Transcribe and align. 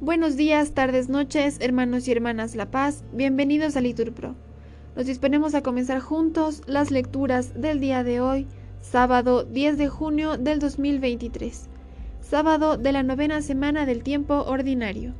Buenos 0.00 0.36
días, 0.36 0.72
tardes, 0.72 1.08
noches, 1.08 1.56
hermanos 1.60 2.06
y 2.06 2.12
hermanas 2.12 2.54
La 2.56 2.70
Paz, 2.70 3.04
bienvenidos 3.12 3.74
a 3.74 3.80
Liturpro. 3.80 4.34
Nos 4.96 5.06
disponemos 5.06 5.54
a 5.54 5.62
comenzar 5.62 6.00
juntos 6.00 6.62
las 6.66 6.90
lecturas 6.90 7.58
del 7.60 7.80
día 7.80 8.04
de 8.04 8.20
hoy, 8.20 8.46
sábado 8.82 9.44
10 9.44 9.78
de 9.78 9.88
junio 9.88 10.36
del 10.36 10.58
2023, 10.58 11.68
sábado 12.20 12.76
de 12.76 12.92
la 12.92 13.02
novena 13.02 13.40
semana 13.40 13.86
del 13.86 14.02
tiempo 14.02 14.42
ordinario. 14.42 15.14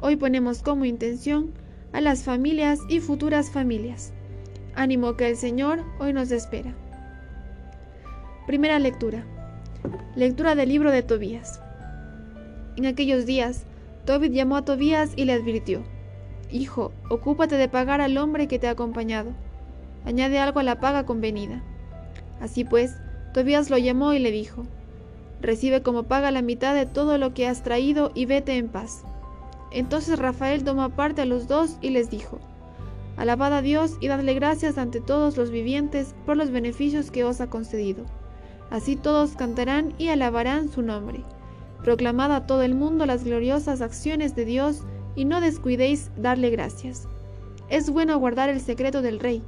Hoy 0.00 0.16
ponemos 0.16 0.62
como 0.62 0.84
intención 0.84 1.52
a 1.92 2.00
las 2.00 2.24
familias 2.24 2.80
y 2.88 2.98
futuras 2.98 3.50
familias. 3.50 4.12
Ánimo 4.74 5.16
que 5.16 5.28
el 5.28 5.36
Señor 5.36 5.84
hoy 6.00 6.12
nos 6.12 6.32
espera. 6.32 6.74
Primera 8.46 8.78
lectura. 8.80 9.24
Lectura 10.14 10.54
del 10.54 10.68
libro 10.68 10.90
de 10.90 11.02
Tobías. 11.02 11.62
En 12.76 12.84
aquellos 12.84 13.24
días, 13.24 13.64
Tobit 14.04 14.32
llamó 14.32 14.56
a 14.56 14.64
Tobías 14.64 15.12
y 15.16 15.24
le 15.24 15.32
advirtió, 15.32 15.82
Hijo, 16.50 16.92
ocúpate 17.08 17.56
de 17.56 17.68
pagar 17.68 18.00
al 18.00 18.18
hombre 18.18 18.48
que 18.48 18.58
te 18.58 18.68
ha 18.68 18.72
acompañado. 18.72 19.30
Añade 20.04 20.38
algo 20.38 20.60
a 20.60 20.64
la 20.64 20.80
paga 20.80 21.06
convenida. 21.06 21.62
Así 22.40 22.64
pues, 22.64 22.96
Tobías 23.32 23.70
lo 23.70 23.78
llamó 23.78 24.12
y 24.12 24.18
le 24.18 24.30
dijo, 24.30 24.64
Recibe 25.40 25.82
como 25.82 26.02
paga 26.02 26.30
la 26.30 26.42
mitad 26.42 26.74
de 26.74 26.86
todo 26.86 27.16
lo 27.16 27.32
que 27.32 27.46
has 27.46 27.62
traído 27.62 28.12
y 28.14 28.26
vete 28.26 28.56
en 28.56 28.68
paz. 28.68 29.04
Entonces 29.70 30.18
Rafael 30.18 30.64
tomó 30.64 30.82
aparte 30.82 31.22
a 31.22 31.26
los 31.26 31.48
dos 31.48 31.78
y 31.80 31.90
les 31.90 32.10
dijo, 32.10 32.38
Alabad 33.16 33.54
a 33.54 33.62
Dios 33.62 33.96
y 34.00 34.08
dadle 34.08 34.34
gracias 34.34 34.76
ante 34.76 35.00
todos 35.00 35.36
los 35.36 35.50
vivientes 35.50 36.14
por 36.26 36.36
los 36.36 36.50
beneficios 36.50 37.10
que 37.10 37.24
os 37.24 37.40
ha 37.40 37.48
concedido. 37.48 38.04
Así 38.70 38.96
todos 38.96 39.32
cantarán 39.32 39.94
y 39.98 40.08
alabarán 40.08 40.68
su 40.68 40.82
nombre. 40.82 41.24
Proclamad 41.82 42.32
a 42.32 42.46
todo 42.46 42.62
el 42.62 42.74
mundo 42.74 43.04
las 43.06 43.24
gloriosas 43.24 43.80
acciones 43.80 44.36
de 44.36 44.44
Dios 44.44 44.84
y 45.16 45.24
no 45.24 45.40
descuidéis 45.40 46.10
darle 46.16 46.50
gracias. 46.50 47.08
Es 47.68 47.90
bueno 47.90 48.18
guardar 48.18 48.48
el 48.48 48.60
secreto 48.60 49.02
del 49.02 49.18
rey, 49.18 49.42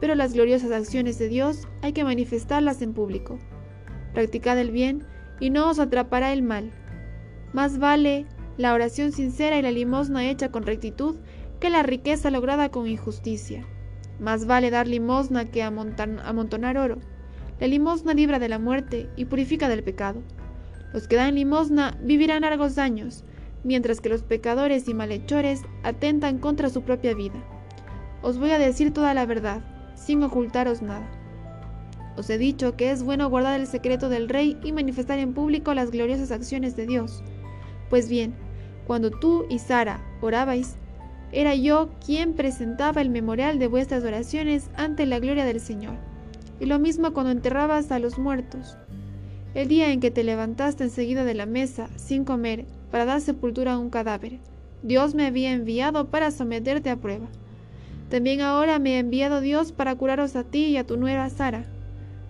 pero 0.00 0.14
las 0.14 0.32
gloriosas 0.32 0.70
acciones 0.70 1.18
de 1.18 1.28
Dios 1.28 1.66
hay 1.82 1.92
que 1.92 2.04
manifestarlas 2.04 2.82
en 2.82 2.92
público. 2.92 3.38
Practicad 4.14 4.58
el 4.58 4.70
bien 4.70 5.04
y 5.40 5.50
no 5.50 5.68
os 5.70 5.78
atrapará 5.78 6.32
el 6.32 6.42
mal. 6.42 6.72
Más 7.52 7.78
vale 7.78 8.26
la 8.56 8.74
oración 8.74 9.12
sincera 9.12 9.58
y 9.58 9.62
la 9.62 9.70
limosna 9.70 10.28
hecha 10.28 10.50
con 10.50 10.64
rectitud 10.64 11.16
que 11.60 11.70
la 11.70 11.82
riqueza 11.82 12.30
lograda 12.30 12.70
con 12.70 12.86
injusticia. 12.86 13.66
Más 14.20 14.46
vale 14.46 14.70
dar 14.70 14.86
limosna 14.86 15.46
que 15.46 15.62
amontonar 15.62 16.78
oro. 16.78 16.98
La 17.60 17.66
limosna 17.66 18.14
libra 18.14 18.38
de 18.38 18.48
la 18.48 18.60
muerte 18.60 19.10
y 19.16 19.24
purifica 19.24 19.68
del 19.68 19.82
pecado. 19.82 20.22
Los 20.92 21.08
que 21.08 21.16
dan 21.16 21.34
limosna 21.34 21.98
vivirán 22.00 22.42
largos 22.42 22.78
años, 22.78 23.24
mientras 23.64 24.00
que 24.00 24.08
los 24.08 24.22
pecadores 24.22 24.88
y 24.88 24.94
malhechores 24.94 25.62
atentan 25.82 26.38
contra 26.38 26.70
su 26.70 26.82
propia 26.82 27.14
vida. 27.14 27.42
Os 28.22 28.38
voy 28.38 28.50
a 28.52 28.58
decir 28.58 28.92
toda 28.92 29.12
la 29.12 29.26
verdad, 29.26 29.60
sin 29.96 30.22
ocultaros 30.22 30.82
nada. 30.82 31.10
Os 32.16 32.30
he 32.30 32.38
dicho 32.38 32.76
que 32.76 32.90
es 32.90 33.02
bueno 33.02 33.28
guardar 33.28 33.58
el 33.58 33.66
secreto 33.66 34.08
del 34.08 34.28
rey 34.28 34.56
y 34.62 34.72
manifestar 34.72 35.18
en 35.18 35.34
público 35.34 35.74
las 35.74 35.90
gloriosas 35.90 36.30
acciones 36.30 36.76
de 36.76 36.86
Dios. 36.86 37.22
Pues 37.90 38.08
bien, 38.08 38.34
cuando 38.86 39.10
tú 39.10 39.46
y 39.48 39.58
Sara 39.58 40.00
orabais, 40.20 40.76
era 41.32 41.54
yo 41.54 41.90
quien 42.04 42.34
presentaba 42.34 43.02
el 43.02 43.10
memorial 43.10 43.58
de 43.58 43.66
vuestras 43.66 44.04
oraciones 44.04 44.70
ante 44.76 45.06
la 45.06 45.18
gloria 45.18 45.44
del 45.44 45.60
Señor. 45.60 46.07
Y 46.60 46.66
lo 46.66 46.78
mismo 46.78 47.12
cuando 47.12 47.32
enterrabas 47.32 47.90
a 47.92 47.98
los 47.98 48.18
muertos. 48.18 48.76
El 49.54 49.68
día 49.68 49.92
en 49.92 50.00
que 50.00 50.10
te 50.10 50.24
levantaste 50.24 50.84
enseguida 50.84 51.24
de 51.24 51.34
la 51.34 51.46
mesa, 51.46 51.88
sin 51.96 52.24
comer, 52.24 52.66
para 52.90 53.04
dar 53.04 53.20
sepultura 53.20 53.74
a 53.74 53.78
un 53.78 53.90
cadáver, 53.90 54.38
Dios 54.82 55.14
me 55.14 55.26
había 55.26 55.52
enviado 55.52 56.10
para 56.10 56.30
someterte 56.30 56.90
a 56.90 56.96
prueba. 56.96 57.28
También 58.08 58.40
ahora 58.40 58.78
me 58.78 58.94
ha 58.94 58.98
enviado 59.00 59.40
Dios 59.40 59.72
para 59.72 59.94
curaros 59.94 60.36
a 60.36 60.44
ti 60.44 60.66
y 60.66 60.76
a 60.76 60.86
tu 60.86 60.96
nuera 60.96 61.28
Sara. 61.28 61.64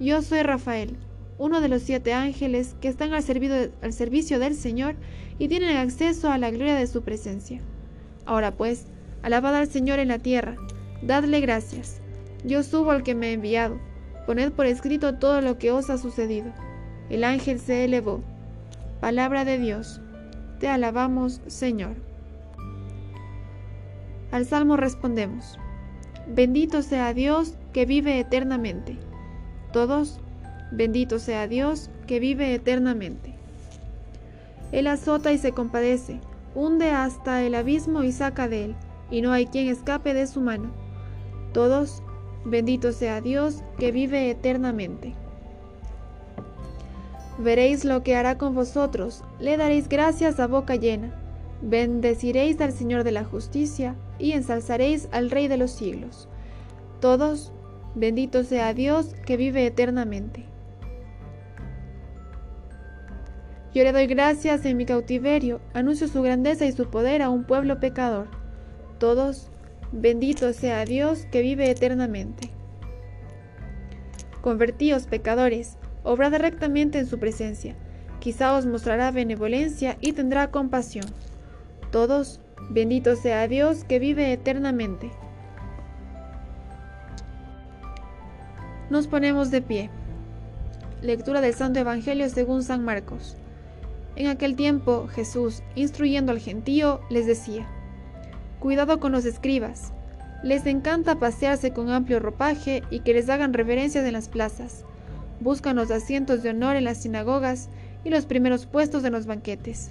Yo 0.01 0.23
soy 0.23 0.43
Rafael, 0.43 0.97
uno 1.39 1.61
de 1.61 1.69
los 1.69 1.83
siete 1.83 2.13
ángeles 2.13 2.75
que 2.81 2.89
están 2.89 3.13
al, 3.13 3.23
servicio 3.23 4.39
del 4.39 4.55
Señor 4.55 4.97
y 5.39 5.49
tienen 5.49 5.77
acceso 5.77 6.31
a 6.31 6.39
la 6.39 6.51
gloria 6.51 6.75
de 6.75 6.87
su 6.87 7.03
presencia. 7.03 7.61
Ahora 8.27 8.53
pues, 8.53 8.87
alabad 9.23 9.55
al 9.55 9.69
Señor 9.69 10.01
en 10.01 10.09
la 10.09 10.19
tierra, 10.19 10.57
dadle 11.03 11.41
gracias. 11.41 12.01
Yo 12.45 12.63
subo 12.63 12.91
al 12.91 13.03
que 13.03 13.15
me 13.15 13.29
ha 13.29 13.33
enviado. 13.33 13.79
Poned 14.29 14.53
por 14.53 14.67
escrito 14.67 15.15
todo 15.15 15.41
lo 15.41 15.57
que 15.57 15.73
os 15.73 15.89
ha 15.89 15.97
sucedido. 15.97 16.53
El 17.09 17.25
ángel 17.25 17.59
se 17.59 17.87
elevó. 17.87 18.21
Palabra 19.01 19.47
de 19.47 19.57
Dios. 19.57 20.03
Te 20.61 20.69
alabamos, 20.69 21.41
Señor. 21.47 21.95
Al 24.31 24.45
salmo 24.45 24.77
respondemos. 24.77 25.59
Bendito 26.27 26.83
sea 26.83 27.15
Dios 27.15 27.55
que 27.73 27.87
vive 27.87 28.21
eternamente. 28.21 28.99
Todos, 29.73 30.21
bendito 30.73 31.19
sea 31.19 31.49
Dios 31.49 31.89
que 32.07 32.21
vive 32.21 32.53
eternamente. 32.53 33.35
Él 34.73 34.89
azota 34.89 35.33
y 35.33 35.39
se 35.39 35.53
compadece, 35.53 36.21
hunde 36.55 36.91
hasta 36.91 37.43
el 37.43 37.55
abismo 37.55 38.03
y 38.03 38.13
saca 38.13 38.47
de 38.47 38.67
él, 38.67 38.77
y 39.11 39.23
no 39.23 39.33
hay 39.33 39.47
quien 39.47 39.69
escape 39.69 40.13
de 40.13 40.27
su 40.27 40.43
mano. 40.43 40.71
Todos, 41.55 42.03
bendito 42.45 42.93
sea 42.93 43.21
Dios 43.21 43.63
que 43.79 43.93
vive 43.93 44.31
eternamente. 44.31 45.15
Veréis 47.39 47.85
lo 47.85 48.03
que 48.03 48.17
hará 48.17 48.37
con 48.37 48.55
vosotros, 48.55 49.23
le 49.39 49.57
daréis 49.57 49.89
gracias 49.89 50.41
a 50.41 50.49
boca 50.49 50.75
llena, 50.75 51.15
bendeciréis 51.63 52.61
al 52.61 52.73
Señor 52.73 53.05
de 53.05 53.13
la 53.13 53.25
justicia 53.25 53.95
y 54.19 54.33
ensalzaréis 54.33 55.09
al 55.13 55.31
Rey 55.31 55.47
de 55.47 55.57
los 55.57 55.71
siglos. 55.71 56.29
Todos, 57.01 57.53
bendito 57.95 58.43
sea 58.43 58.75
Dios 58.75 59.15
que 59.25 59.37
vive 59.37 59.67
eternamente. 59.67 60.45
Yo 63.73 63.85
le 63.85 63.93
doy 63.93 64.07
gracias 64.07 64.65
en 64.65 64.77
mi 64.77 64.87
cautiverio, 64.87 65.61
anuncio 65.75 66.09
su 66.09 66.23
grandeza 66.23 66.65
y 66.65 66.73
su 66.73 66.91
poder 66.91 67.23
a 67.23 67.29
un 67.29 67.45
pueblo 67.45 67.79
pecador. 67.79 68.27
Todos, 68.99 69.51
bendito 69.93 70.53
sea 70.53 70.85
Dios 70.85 71.27
que 71.31 71.43
vive 71.43 71.71
eternamente. 71.71 72.51
Convertíos 74.41 75.07
pecadores, 75.07 75.77
obrad 76.05 76.35
rectamente 76.37 76.99
en 76.99 77.07
su 77.07 77.19
presencia. 77.19 77.75
Quizá 78.21 78.57
os 78.57 78.67
mostrará 78.67 79.11
benevolencia 79.11 79.97
y 80.01 80.13
tendrá 80.13 80.51
compasión. 80.51 81.07
Todos, 81.91 82.41
bendito 82.71 83.17
sea 83.17 83.49
Dios 83.49 83.85
que 83.85 83.99
vive 83.99 84.33
eternamente. 84.33 85.11
Nos 88.91 89.07
ponemos 89.07 89.51
de 89.51 89.63
pie. 89.63 89.91
Lectura 91.03 91.41
del 91.41 91.55
Santo 91.55 91.79
Evangelio 91.79 92.29
según 92.29 92.63
San 92.63 92.85
Marcos. 92.85 93.37
En 94.17 94.27
aquel 94.27 94.57
tiempo 94.57 95.07
Jesús, 95.09 95.63
instruyendo 95.75 96.33
al 96.33 96.41
gentío, 96.41 97.01
les 97.09 97.27
decía, 97.27 97.69
Cuidado 98.61 99.01
con 99.01 99.13
los 99.13 99.25
escribas. 99.25 99.93
Les 100.43 100.67
encanta 100.67 101.19
pasearse 101.19 101.73
con 101.73 101.91
amplio 101.91 102.21
ropaje 102.21 102.83
y 102.91 103.01
que 103.01 103.15
les 103.15 103.29
hagan 103.29 103.53
reverencias 103.53 104.05
en 104.05 104.13
las 104.13 104.29
plazas 104.29 104.85
buscan 105.41 105.77
los 105.77 105.91
asientos 105.91 106.43
de 106.43 106.51
honor 106.51 106.77
en 106.77 106.85
las 106.85 106.99
sinagogas 106.99 107.69
y 108.05 108.11
los 108.11 108.27
primeros 108.27 108.67
puestos 108.67 109.05
en 109.05 109.13
los 109.13 109.27
banquetes, 109.27 109.91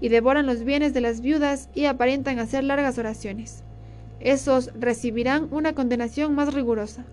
y 0.00 0.08
devoran 0.08 0.46
los 0.46 0.64
bienes 0.64 0.94
de 0.94 1.00
las 1.00 1.20
viudas 1.20 1.68
y 1.74 1.84
aparentan 1.86 2.38
hacer 2.38 2.64
largas 2.64 2.98
oraciones. 2.98 3.62
Esos 4.20 4.70
recibirán 4.78 5.48
una 5.50 5.74
condenación 5.74 6.34
más 6.34 6.52
rigurosa. 6.52 7.04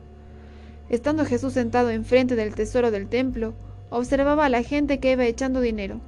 Estando 0.90 1.26
Jesús 1.26 1.54
sentado 1.54 1.90
enfrente 1.90 2.36
del 2.36 2.56
tesoro 2.56 2.92
del 2.92 3.08
templo, 3.08 3.54
observaba 3.90 4.46
a 4.46 4.50
la 4.50 4.64
gente 4.64 5.00
que 5.00 5.12
iba 5.12 5.26
echando 5.26 5.62
dinero. 5.62 6.00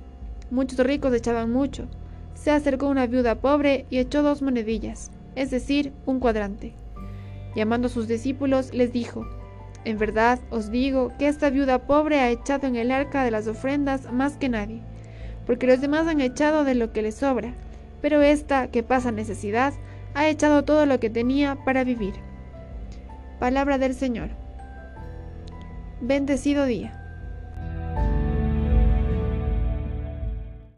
Muchos 0.49 0.79
ricos 0.79 1.13
echaban 1.13 1.51
mucho. 1.51 1.87
Se 2.37 2.51
acercó 2.51 2.87
una 2.87 3.07
viuda 3.07 3.35
pobre 3.35 3.85
y 3.89 3.97
echó 3.97 4.21
dos 4.21 4.41
monedillas, 4.41 5.11
es 5.35 5.49
decir, 5.49 5.91
un 6.05 6.19
cuadrante. 6.19 6.73
Llamando 7.55 7.87
a 7.87 7.89
sus 7.89 8.07
discípulos, 8.07 8.73
les 8.73 8.93
dijo, 8.93 9.27
en 9.85 9.97
verdad 9.97 10.39
os 10.51 10.69
digo 10.69 11.11
que 11.17 11.27
esta 11.27 11.49
viuda 11.49 11.87
pobre 11.87 12.19
ha 12.19 12.29
echado 12.29 12.67
en 12.67 12.75
el 12.75 12.91
arca 12.91 13.23
de 13.23 13.31
las 13.31 13.47
ofrendas 13.47 14.13
más 14.13 14.37
que 14.37 14.49
nadie, 14.49 14.81
porque 15.45 15.65
los 15.65 15.81
demás 15.81 16.07
han 16.07 16.21
echado 16.21 16.63
de 16.63 16.75
lo 16.75 16.93
que 16.93 17.01
les 17.01 17.15
sobra, 17.15 17.53
pero 18.01 18.21
esta, 18.21 18.67
que 18.67 18.83
pasa 18.83 19.11
necesidad, 19.11 19.73
ha 20.13 20.29
echado 20.29 20.63
todo 20.63 20.85
lo 20.85 20.99
que 20.99 21.09
tenía 21.09 21.57
para 21.65 21.83
vivir. 21.83 22.13
Palabra 23.39 23.77
del 23.77 23.95
Señor. 23.95 24.29
Bendecido 26.01 26.65
día. 26.65 27.06